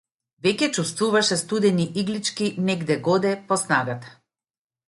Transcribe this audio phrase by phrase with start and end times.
[0.45, 4.19] Веќе чувствуваше студени иглички негде-годе по снагата.